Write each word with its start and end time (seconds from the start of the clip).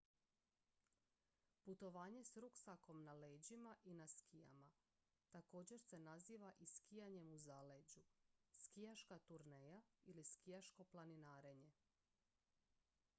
putovanje 1.65 2.23
s 2.23 2.37
ruksakom 2.37 3.03
na 3.03 3.13
leđima 3.13 3.75
i 3.83 3.93
na 3.93 4.07
skijama 4.07 4.71
također 5.29 5.79
se 5.81 5.99
naziva 5.99 6.51
i 6.59 6.65
skijanjem 6.65 7.31
u 7.33 7.37
zaleđu 7.37 8.01
skijaška 8.57 9.19
turneja 9.19 9.81
ili 10.05 10.23
skijaško 10.23 10.83
planinarenje 10.83 11.71